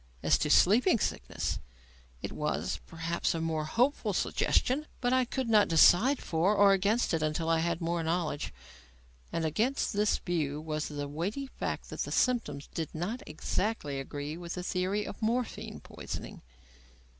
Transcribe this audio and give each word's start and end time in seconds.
As 0.23 0.39
to 0.39 0.49
sleeping 0.49 0.97
sickness, 0.97 1.59
it 2.23 2.31
was, 2.31 2.79
perhaps 2.87 3.35
a 3.35 3.39
more 3.39 3.65
hopeful 3.65 4.13
suggestion, 4.13 4.87
but 4.99 5.13
I 5.13 5.25
could 5.25 5.47
not 5.47 5.67
decide 5.67 6.17
for 6.19 6.55
or 6.55 6.73
against 6.73 7.13
it 7.13 7.21
until 7.21 7.49
I 7.49 7.59
had 7.59 7.81
more 7.81 8.01
knowledge; 8.01 8.51
and 9.31 9.45
against 9.45 9.93
this 9.93 10.17
view 10.17 10.59
was 10.59 10.87
the 10.87 11.07
weighty 11.07 11.45
fact 11.45 11.91
that 11.91 11.99
the 11.99 12.11
symptoms 12.11 12.65
did 12.73 12.89
exactly 13.27 13.99
agree 13.99 14.37
with 14.37 14.55
the 14.55 14.63
theory 14.63 15.05
of 15.05 15.21
morphine 15.21 15.79
poisoning. 15.81 16.41